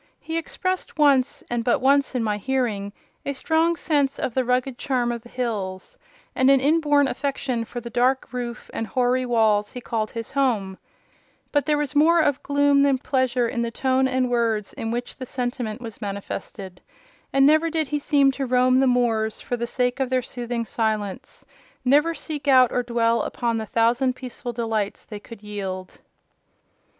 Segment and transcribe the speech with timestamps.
[0.19, 2.91] He expressed once, and but once in my hearing,
[3.23, 5.95] a strong sense of the rugged charm of the hills,
[6.33, 10.79] and an inborn affection for the dark roof and hoary walls he called his home;
[11.51, 15.17] but there was more of gloom than pleasure in the tone and words in which
[15.17, 16.81] the sentiment was manifested;
[17.31, 20.65] and never did he seem to roam the moors for the sake of their soothing
[20.65, 25.99] silence—never seek out or dwell upon the thousand peaceful delights they could yield.